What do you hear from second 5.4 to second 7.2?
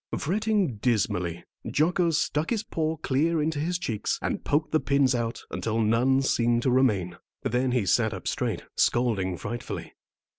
until none seemed to remain.